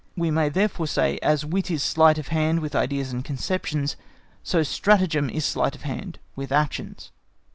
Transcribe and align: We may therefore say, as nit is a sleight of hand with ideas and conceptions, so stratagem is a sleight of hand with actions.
We 0.17 0.31
may 0.31 0.49
therefore 0.49 0.87
say, 0.87 1.19
as 1.21 1.43
nit 1.45 1.69
is 1.69 1.83
a 1.83 1.85
sleight 1.85 2.17
of 2.17 2.29
hand 2.29 2.59
with 2.61 2.73
ideas 2.75 3.13
and 3.13 3.23
conceptions, 3.23 3.97
so 4.41 4.63
stratagem 4.63 5.29
is 5.29 5.43
a 5.45 5.51
sleight 5.51 5.75
of 5.75 5.83
hand 5.83 6.17
with 6.35 6.51
actions. 6.51 7.11